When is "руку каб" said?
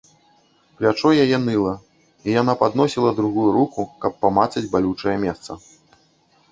3.59-4.13